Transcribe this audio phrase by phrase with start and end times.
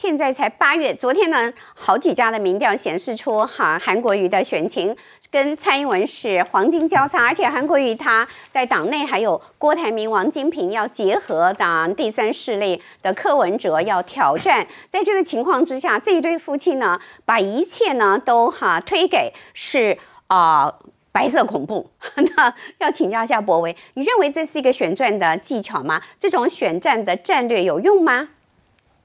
[0.00, 4.96] 现在才八月，昨天呢，好几家的民调显示出哈韩国瑜的选情
[5.28, 20.72] 跟蔡英文是黄金交叉，而且韩国瑜他在党内还有郭台铭、王金平要结合党第三势力的柯文哲要挑战，在这个情况之下，这一对夫妻呢，把一切呢都哈推给是啊。
[21.10, 21.90] 白色恐怖，
[22.36, 26.00] 那要请教一下博维，你认为这是一个选战的技巧吗？
[26.16, 28.28] 这种选战的战略有用吗？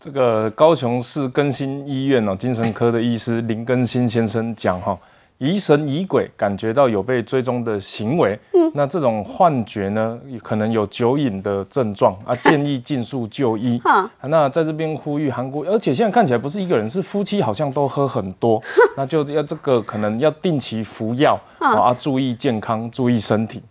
[0.03, 4.99] 这个高雄市更新医院哦，精神科的医师林更新先生讲哈。
[5.37, 13.79] 疑神疑鬼，感觉到有被追踪的行为，嗯，那这种幻觉呢，可能有酒瘾的症状啊， 建议尽速就医。
[13.79, 18.61] 哈，那在这边呼吁韩国，而且现在看起来不是一个人，是夫妻，好像都喝很多，
[18.97, 23.63] 那就要这个可能要定期服药啊，注意健康，注意身体。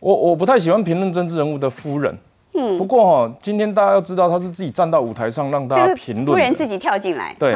[0.00, 2.16] 我我不太喜欢评论政治人物的夫人，
[2.58, 7.54] 嗯，不过哈，今天大家要知道，他是自己站到舞台上让大家评论，夫人自己跳进来，对。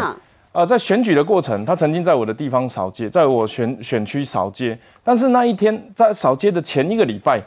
[0.53, 4.79] 啊，在选举的过程，他曾经在我的地方扫街，在我选选区扫街。
[5.03, 7.41] 但是那一天在扫街的前一个礼拜，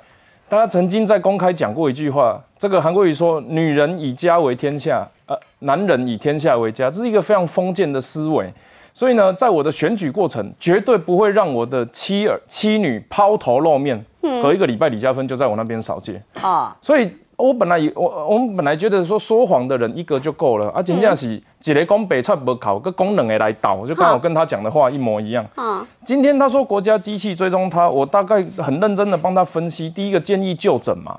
[0.49, 8.51] 大家曾经在公开讲过一句话：这个韩国瑜说，女人以家为天下，呃，男人以天下为家，这是一个非常封建的思维。
[8.91, 14.03] 所以呢，在我的选举过程，绝对不会让我的妻儿妻女抛头露面。
[14.41, 16.19] 隔一个礼拜，李嘉芬就在我那边扫街。
[16.41, 17.07] 啊，所以。
[17.37, 25.45] 我本来我我们本来觉得说说谎的人一个就够了啊，真正是一个讲北菜不考，个功能的来倒，就刚好跟他讲的话一模一样。
[25.57, 29.89] 嗯，今天他说国家机器追踪他，我大概很认真的帮他分析。
[29.89, 31.17] 第一个建议就诊嘛，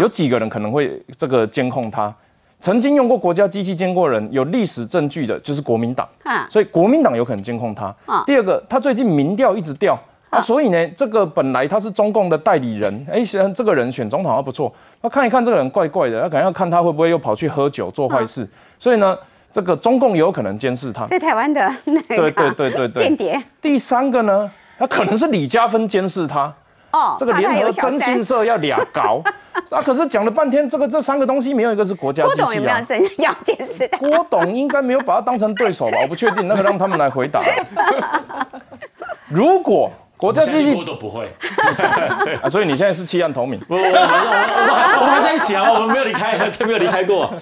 [0.00, 2.14] 有几个人可能会这个监控他？
[2.60, 6.08] 曾经用过国家机器监控人，有历史证据的就是国民党，
[6.50, 7.94] 所以国民党有可能监控他。
[8.26, 9.98] 第二个，他最近民调一直掉。
[10.30, 13.22] 啊，所以呢，这个本来他是中共的代理人，哎，
[13.54, 14.70] 这个人选总统还不错。
[15.00, 18.46] 那看一看这个人怪怪的，那可能要看他会不会又跑去喝酒做坏事。
[18.78, 19.16] 所以呢，
[19.50, 21.06] 这个中共有可能监视他。
[21.06, 23.42] 在台湾的 那个对对对对对间谍。
[23.62, 26.52] 第三个呢，他可能是李嘉芬监视他。
[26.90, 27.16] 哦。
[27.18, 29.22] 这个联合征信社要俩搞。
[29.70, 32.44] 啊，可是讲了半天，这个这三个东西没有一个是国家机器啊。
[32.44, 33.96] 郭董有没有真要监视他？
[33.98, 35.98] 郭董应该没有把他当成对手吧？
[36.02, 37.40] 我不确定，那个让他们来回答。
[39.28, 39.90] 如果。
[40.18, 41.28] 国家机器都不会
[42.42, 43.58] 啊，所以你现在是弃暗投明。
[43.60, 47.32] 不，我我我们还在一起啊，我们没有离开，他 没有离开过。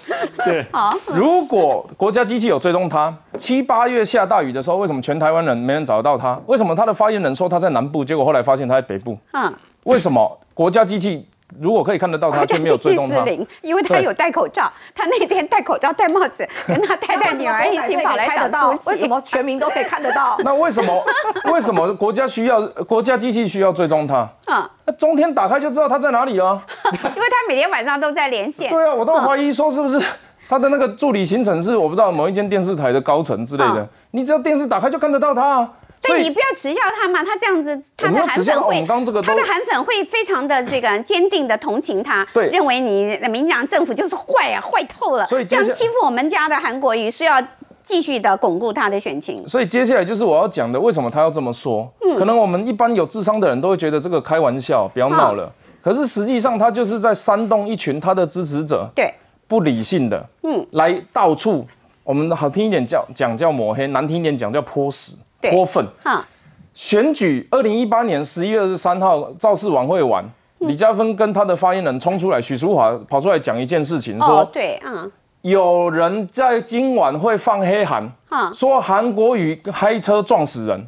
[0.45, 0.95] 对，好。
[1.07, 6.39] 如果国家机器有追踪他，七八月下大雨的时候，为什么全台湾人没人找得到他？
[6.47, 9.19] 为什么他的发言人说他在南部，结果后来发现他在北部？
[9.33, 9.51] 嗯，
[9.85, 11.27] 为什么国家机器？
[11.61, 13.25] 如果可以看得到他，却没有追踪他，
[13.63, 14.71] 因为他有戴口罩。
[14.95, 18.71] 他那天戴口罩、戴帽子，跟他太太女儿一起跑来找到。
[18.85, 20.37] 为什么全民都可以看得到？
[20.45, 21.05] 那为什么？
[21.53, 24.29] 为什么国家需要国家机器需要追踪他？
[24.47, 26.63] 啊，那中天打开就知道他在哪里啊。
[26.93, 28.69] 因为他每天晚上都在连线。
[28.71, 30.01] 对啊，我都怀疑说是不是
[30.49, 33.89] 他的那个助理行程是我不知道某一间电视台的高层之类的。
[34.11, 35.59] 你只要电视打开就看得到他。
[35.59, 35.69] 所
[36.15, 38.85] 以你不要耻笑他嘛，他这样子，他的韩粉会，
[39.23, 47.43] 他的韩粉会非常的这个坚定的同情他，对，认为你民进党政府就是坏啊，坏透了，所以这样欺负我们家的韩国瑜，是要
[47.83, 49.47] 继续的巩固他的选情。
[49.49, 51.89] 所以接下来就是我要讲的，为什么他要这么说？
[52.03, 55.53] 嗯，可能我们一般有智商的人都会觉得这个开玩笑，不要闹了。
[55.83, 59.15] 可是实际上他就是在煽动一群他的支持者，对，
[59.47, 61.65] 不理性的，嗯，来到处，
[62.07, 65.17] 我们好听一点叫讲叫抹黑，难听一点讲叫泼屎。
[65.41, 66.25] 泼粪啊！
[66.73, 70.25] 选举二零一八年十一月二十三号造势晚会完，
[70.59, 75.11] 李嘉芬跟他的发言人冲出来，许淑华跑出来讲一件事情，说对，嗯，
[75.43, 78.09] 有人在今晚会放黑函，
[78.55, 80.87] 说韩国瑜开车撞死人，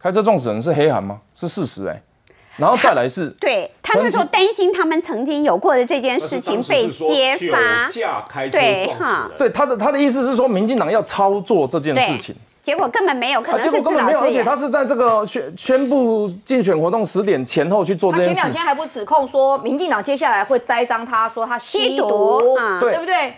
[0.00, 1.20] 开车撞死人是黑函吗？
[1.36, 2.02] 是事实哎。
[2.56, 7.88] 然后再来是，对他那时候担心他们曾经有过的这件事情被揭发，
[8.50, 12.34] 对哈，对他的他的意思是说，民进党要操作这件事情。
[12.60, 18.34] 结果根本没有，可能是结果根本没有，而且他是在这个宣宣布竞选活动十点前后去做这件事。
[18.34, 23.34] 前两天还不指控说，民进党接下来会栽赃他说他吸毒，对不对？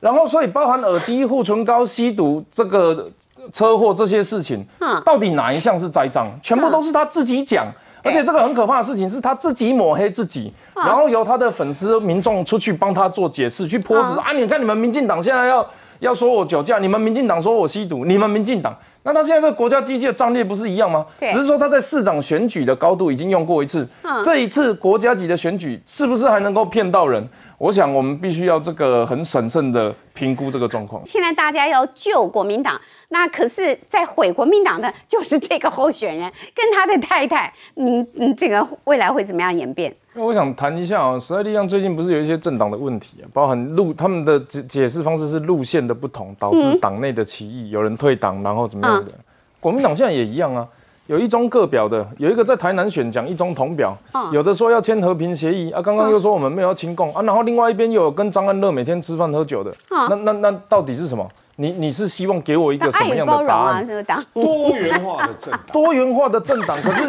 [0.00, 3.10] 然后，所以包含耳机、护唇膏、吸毒这个
[3.52, 4.66] 车祸这些事情，
[5.04, 6.26] 到底哪一项是栽赃？
[6.42, 7.66] 全部都是他自己讲，
[8.02, 14.32] 而且这个很可怕的事情是他自己抹黑自己，然后由他的粉丝民众出去帮他做解释，去泼死啊！
[14.32, 15.66] 你看你们民进党现在要。
[16.00, 21.04] 要说我酒驾，你们民进党说我吸毒，你们民进党，那他现在这个国家机器的战略不是一样吗？
[21.18, 23.86] 只是说他在市长选举的高度已经用过一次，
[24.24, 27.22] 这一次国家级的选举是不是还能够骗到人？
[27.60, 31.02] 我想我们必须要这个很审慎的评估这个状况。
[31.04, 32.80] 现在大家要救国民党，
[33.10, 37.52] 那可是在毁国民党的就是这个候选人跟他的太太。
[37.74, 39.94] 你你这个未来会怎么样演变？
[40.14, 49.12] 那我想谈一下啊，时代力量最近不是有一些政党的问题啊，包含路他们的解解释方式是路线的不同，导致党内的歧义，有人退党，然后怎么样的？
[49.60, 50.66] 国民党现在也一样啊。
[51.10, 53.92] 有一中各表的，有一个在台南选讲一中同表，
[54.30, 61.28] 有的说要签和平协议啊，刚刚又说我们没有要清共啊，然后另外一边又有跟张安乐每天吃饭喝酒的，那那那到底是什么？
[61.60, 63.86] 你你是希望给我一个什么样的答案？
[64.32, 66.80] 多元化的政党，多元化的政党。
[66.80, 67.02] 可是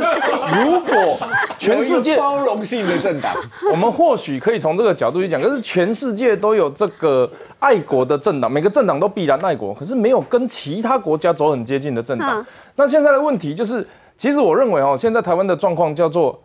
[0.62, 1.18] 如果
[1.58, 3.34] 全世界包容性的政党，
[3.72, 5.42] 我们或许可以从这个角度去讲。
[5.42, 12.46] 可是全世界都有这个爱国的政党，每个政党都必然爱国，可是没有跟其他国家走很接近的政党。
[12.76, 13.88] 那现在的问题就是。
[14.18, 16.40] 其实我认为哦，现在台湾的状况叫做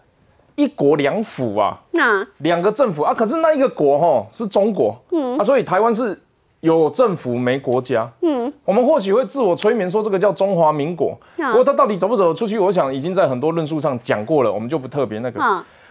[0.55, 6.19] 一国两府啊，那两个政府啊，可是那一个国哈是中国，嗯啊，所以台湾是
[6.61, 15.41] 有政府没国家，嗯，我们或许会自我催眠说这个叫中华民国，不过它到底走不走出去，我想已经在很多论述上讲过了，我们就不特别那个。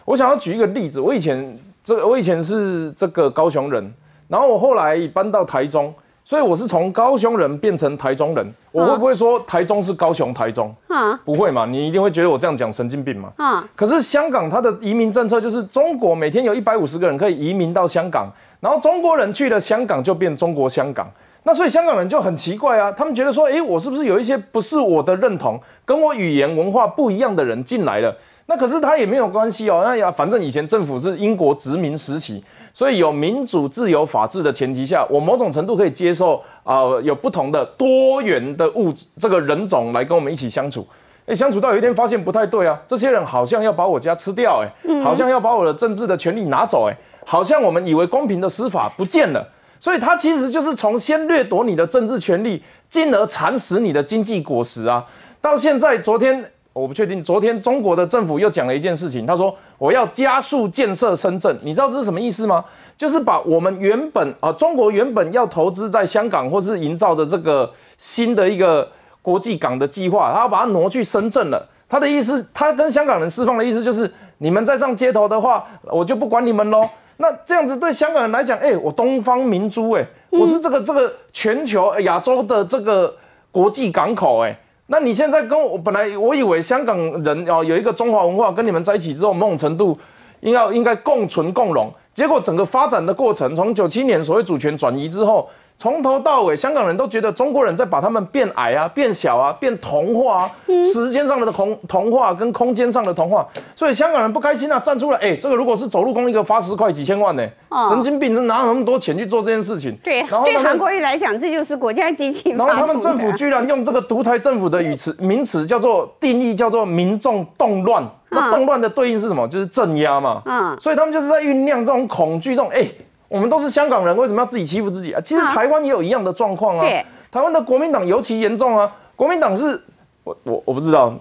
[0.04, 3.94] 我想要举一个例子，我以前这我以前是这个高雄人，
[4.28, 5.94] 然后我后来搬到台中。
[6.28, 10.76] 所以我是从高雄人变成台中人，我会不会说台中是高雄台中？
[10.88, 11.68] 啊，不会嘛？
[11.68, 13.32] 你一定会觉得我这样讲神经病嘛？
[13.38, 18.28] 啊，可是香港它的移民政策就是中国每天有一百五十个人可以移民到香港，
[18.60, 21.10] 然后中国人去了香港就变中国香港，
[21.44, 28.16] 那所以香港人就很奇怪啊，他们觉得说，哎，我是不是有一些不是我的认同，跟我语言文化不一样的人进来了？
[28.48, 32.44] 那可是他也没有关系哦，那呀，反正以前政府是英国殖民时期。
[32.74, 40.86] 所以有民主、自由、法治的前提下，我某种程度可以接受啊，有不同的多元的物质这个人种来跟我们一起相处。
[41.26, 49.46] 哎，相处到有一天发现不太对啊，这些人好像要把我家吃掉，哎，好像要把我的政治的权利拿走，哎，好像我们以为公平的司法不见了。
[49.80, 55.06] 所以他其实就是从先掠夺你的政治权利，进而蚕食你的经济果实啊。
[55.42, 59.54] 到现在，昨天我不确定，昨天中国的政府又讲了一件事情，他说。
[59.78, 62.64] 我要加速建设深圳，你知道这是什么意思吗？
[62.98, 68.90] 就是把我们原本啊，中国原本要投资在香港或是营造的这个新的一个
[69.22, 71.68] 国际港的计划，他要把它挪去深圳了。
[71.90, 76.90] 他的意思，他跟香港人释放的意思就是，你们再上街头的话，我就不管你们喽。
[77.18, 83.16] 那这样子对香港人来讲，哎，我东方明珠，哎，我是这个这个全球亚洲的这个
[83.52, 84.58] 国际港口，哎。
[84.88, 89.98] 那你现在跟我本来我以为香港人哦有一个中华文化，跟你们在一起之后，某种程度
[90.42, 91.92] 应该应该共存共荣。
[92.14, 95.50] 结果整个发展的过程，从九七年所谓主权转移之后。
[95.78, 100.52] 从头到尾，香港人都觉得中国人在把他们变矮啊、变小啊、变童化啊，
[100.82, 103.46] 时间上的童童话跟空间上的童化，
[103.76, 107.46] 所以香港人不开心啊，站出来，哎，这个如果是走路工一个发十块几千万呢，
[107.90, 109.96] 神经病，哪有那么多钱去做这件事情？
[110.02, 112.52] 对，然后对韩国瑜来讲，这就是国家机器。
[112.52, 118.02] 然后他们政府居然用这个独裁政府的语词名词叫做定义，叫做民众动乱。
[118.30, 119.48] 那动乱的对应是什么？
[119.48, 120.42] 就是镇压嘛。
[120.46, 122.88] 嗯，所以他们就是在酝酿这种恐惧，这种哎。
[123.36, 125.20] 我们都是香港人，为什么要自己欺负自己啊？
[125.20, 126.88] 其实台湾也有一样的状况啊。
[127.30, 128.90] 台湾的国民党尤其严重啊。
[129.18, 129.78] 国民党是，
[130.24, 131.14] 我我我不知道。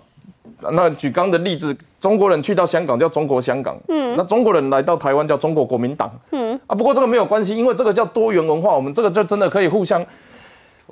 [0.70, 6.74] 那举刚的例子，中国人去到香港叫中国香港，嗯，那中国人来到台湾叫中国国民党，嗯啊。
[6.76, 10.00] 不过这个没有关系，因为这个叫多元文化，我们这个就真的可以互相。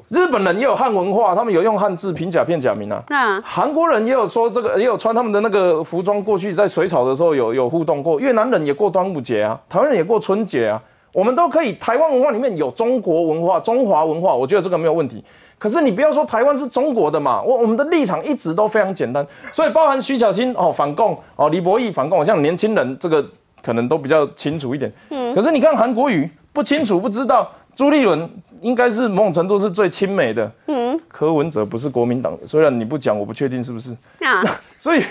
[0.09, 3.01] 日本人也有汉文化，他们有用汉字拼假片假名啊。
[3.11, 3.41] 啊。
[3.45, 8.19] 韩国人也有说这个，也有穿他们的那个服装过去在水草的时候有有互动过。
[8.19, 10.83] 越南人也过端午节啊，台湾人也过春节啊。
[11.13, 15.23] 我们都可以，台湾文化里面有中国文化、中华文化，我觉得这个没有问题。
[15.59, 19.25] 可是你不要说台湾是中国的嘛，我我们的立场一直都非常简单。
[19.53, 23.25] 所以包含徐小新哦反共哦，李博义反共，像年轻人这个
[23.63, 24.93] 可能都比较清楚一点。
[25.11, 25.33] 嗯。
[25.35, 28.29] 可是你看韩国瑜不清楚不知道，朱立伦
[28.61, 30.51] 应该是某种程度是最亲美的。
[30.67, 30.99] 嗯。
[31.07, 33.93] 柯文哲不是国民党的，虽然你不讲，我不确定是不是。
[34.25, 34.43] 啊。
[34.81, 35.05] 所以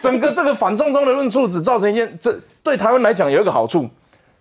[0.00, 3.86] 整个这个反送中的论述只造成一件，这对台湾来讲有一个好处。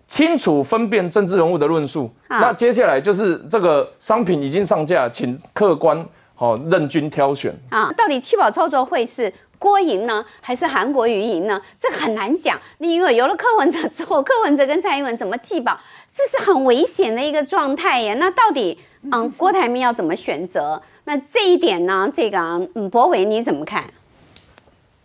[0.09, 7.91] 清楚分辨政治人物的论述，那接下来就是这个商品已经上架，请客官好任君挑选啊。
[7.93, 11.61] 到底七宝操作会是郭赢呢，还是韩国瑜赢呢？
[11.79, 12.59] 这个很难讲。
[12.79, 15.79] 因为有了柯文哲之后，柯文哲跟蔡英文怎么弃保，
[16.11, 18.15] 这是很危险的一个状态耶。
[18.15, 18.79] 那到底
[19.11, 20.81] 嗯，郭台铭要怎么选择？
[21.03, 22.11] 那这一点呢？
[22.11, 22.39] 这个
[22.73, 23.83] 嗯，博伟你怎么看？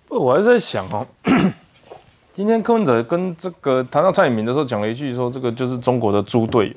[0.09, 1.07] 我还在想哦。
[2.35, 6.75] 今天柯文哲跟这个谈到蔡英文的时候，讲了一句说：“这个就是中国的猪队友。”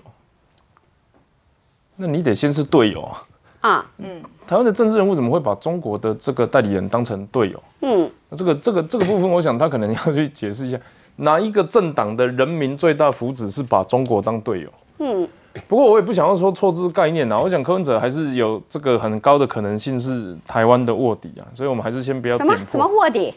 [1.97, 3.23] 那你得先是队友啊！
[3.61, 7.63] 啊，嗯，台湾的政治人物怎么会把中国的这个代理人当成队友？
[7.81, 10.79] 嗯，那这个这个这个部分，我想他可能要去解释一下。
[11.15, 14.69] 哪一个政党的人民最大福祉是把中国当队友？
[14.99, 15.27] 嗯，
[15.67, 17.35] 不过我也不想要说错字概念啊。
[17.35, 23.33] 我想柯文哲还是有这个很高的可能性是台湾的卧底啊，所以我们还是先不要什么什么卧底，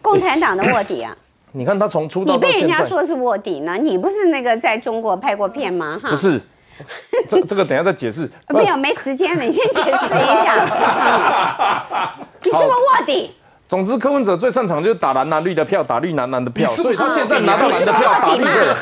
[0.00, 1.16] 共产党的卧底啊。
[1.52, 3.76] 你看他从出道你被人家说是卧底呢？
[3.76, 5.98] 你不是那个在中国拍过片吗？
[6.02, 6.40] 哈不是，
[7.28, 8.30] 这这个等下再解释。
[8.54, 10.64] 没有，没时间了，你先解释一下。
[12.42, 13.32] 你是不是卧底？
[13.70, 18.76] 总之，柯文哲最擅长就是打蓝蓝绿的票，打绿蓝蓝的票，所以他现在拿到蓝的票，打绿的。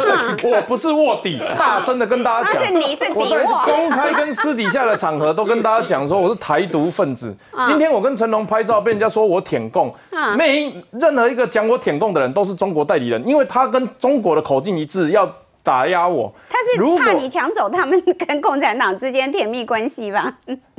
[0.49, 7.37] 我不是卧底，大声的跟大家讲，是你是我在公开跟私底下的场合都跟大家讲说我是台独分子。
[7.69, 9.95] 今天我跟成龙拍照，被人家说我舔共，
[10.39, 15.31] 每任何一个讲我舔共的人都是中国代理人，因为他跟中国的口径一致，要
[15.63, 16.33] 打压我。
[16.49, 20.33] 他是怕你抢走他们跟共产党之间甜蜜关系吧？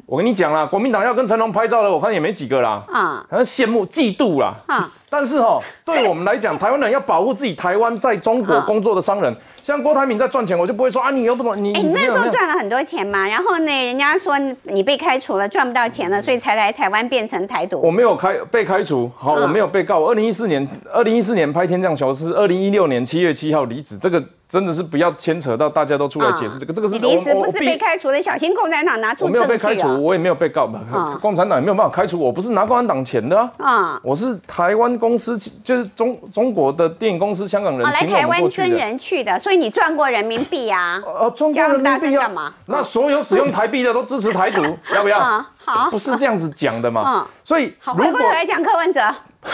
[0.09, 2.83] 我跟你讲啦，国民党要跟成龙拍照的，我看也没几个啦。
[2.91, 4.55] 啊，好像羡慕、嫉妒啦。
[4.65, 11.73] 啊，但是哈，对我们来讲，台湾人要保护自己台湾在中国工作的商人，像郭台铭在赚钱，我就不会说啊，你又不懂你。
[11.73, 17.81] 哎，你那时候赚了很多钱嘛，然后呢，人家说你被开除了，赚不到钱了，所以才来台湾变成台独。
[17.81, 20.03] 我没有开被开除，好，我没有被告。
[20.05, 24.23] 二零一四年，二零一四年拍《天降球》是二零一六年七月七号离职，这个。
[24.49, 30.79] 真的是不要牵扯到大家都出来解释这个，这个是离职不是被开除的，小心共产党拿出我没有被开除，我也没有被告嘛。
[31.21, 34.01] 共产党也没有办法开除我，不是拿共产党钱的啊。
[34.03, 41.01] 我是台湾公司，就是中中国的电影公司，香港人来台湾真人去的，所以你赚过人民币啊？
[41.05, 42.53] 呃，赚过人民币干嘛？
[42.65, 44.61] 那所有使用台币的都支持台独，
[44.93, 45.19] 要不要？
[45.65, 47.03] 好，不是这样子讲的嘛。
[47.05, 49.01] 嗯，所以好，回过头来讲柯文哲。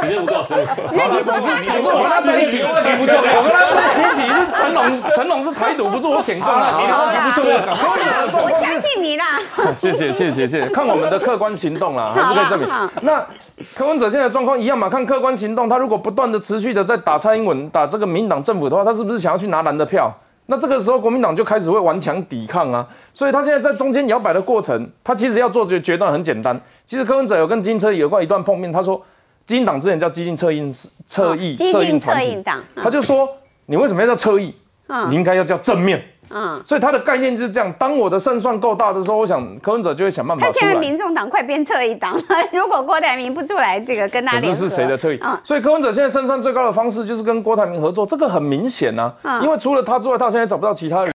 [0.00, 0.82] 时间不够，时间不够。
[0.92, 3.20] 那你说他，你说我跟他在一起问题不重要。
[3.38, 4.82] 我跟他在一起是成龙，
[5.12, 6.80] 成龙是台独，不是我舔共啊。
[6.80, 7.56] 你的问题不重要，
[8.44, 9.40] 我相信你啦。
[9.76, 12.68] 谢谢谢谢谢谢，看我们的客观行动啦，还是可以证明。
[13.02, 13.24] 那
[13.74, 14.88] 柯文哲现在状况一样嘛？
[14.88, 20.12] 看客观行动，他如果不断的持续的在打蔡英文，打这个民党政府的话，他是不是想要去拿蓝的票？
[20.50, 26.60] 那这个时候，国民党就开始会顽强抵抗啊，所以他现在在中间摇摆的过程，他其实要做决决断很简单。
[26.84, 29.00] 其实柯文哲有跟金车有过一段碰面，他说，
[29.46, 30.72] 基金党之前叫基进策印
[31.06, 32.42] 策印策应团体，
[32.74, 33.28] 他就说，
[33.66, 34.52] 你为什么要叫策印？
[35.08, 36.02] 你应该要叫正面。
[36.30, 37.72] 嗯，所以他的概念就是这样。
[37.78, 40.46] 当我的胜算够大的时候，我想柯文哲就会想办法。
[40.46, 42.22] 他现在民众党快变侧一党了。
[42.52, 45.20] 如果郭台铭不出来，这个跟他联合，是谁的侧翼？
[45.42, 49.12] 所以柯文哲现在胜算最高的方式就是跟郭台铭合作，这个很明显啊。
[49.42, 51.08] 因为除了他之外，他现在找不到其他人。